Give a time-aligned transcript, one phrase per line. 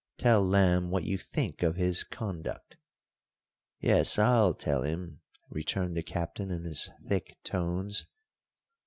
[0.17, 2.75] Tell Lamb what you think of his conduct."
[3.79, 8.07] "Yes, I'll tell him," returned the Captain in his thick tones.